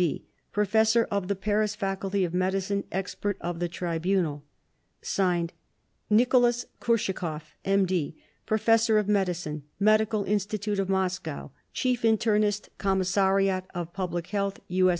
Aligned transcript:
D., 0.00 0.22
Professor 0.52 1.08
of 1.10 1.26
the 1.26 1.34
Paris 1.34 1.74
Faculty 1.74 2.24
of 2.24 2.32
Medicine, 2.32 2.84
Expert 2.92 3.36
of 3.40 3.58
the 3.58 3.66
Tribunal 3.66 4.44
/s/ 5.02 5.50
NICOLAS 6.08 6.66
KURSHAKOV 6.80 7.42
M.D., 7.64 8.14
Professor 8.46 8.98
of 8.98 9.08
Medicine, 9.08 9.64
Medical 9.80 10.22
Institute 10.22 10.78
of 10.78 10.88
Moscow, 10.88 11.50
Chief 11.72 12.02
Internist, 12.02 12.68
Commissariat 12.78 13.64
of 13.74 13.92
Public 13.92 14.28
Health 14.28 14.60
U. 14.68 14.96